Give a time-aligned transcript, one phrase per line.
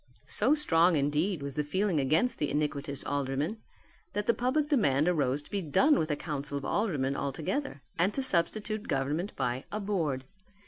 [0.25, 3.59] So strong, indeed, was the feeling against the iniquitous aldermen
[4.13, 8.11] that the public demand arose to be done with a council of aldermen altogether and
[8.15, 10.23] to substitute government by a Board.